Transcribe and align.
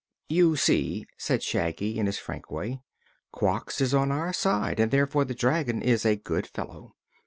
"You 0.29 0.55
see," 0.55 1.05
said 1.15 1.43
Shaggy, 1.43 1.99
in 1.99 2.07
his 2.07 2.17
frank 2.17 2.49
way, 2.49 2.81
"Quox 3.31 3.79
is 3.81 3.93
on 3.93 4.11
our 4.11 4.33
side, 4.33 4.79
and 4.79 4.89
therefore 4.89 5.25
the 5.25 5.35
dragon 5.35 5.83
is 5.83 6.07
a 6.07 6.15
good 6.15 6.47
fellow. 6.47 6.95